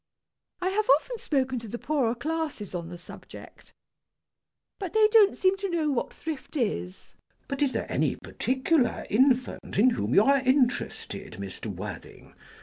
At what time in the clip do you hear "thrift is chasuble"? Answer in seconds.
6.11-7.45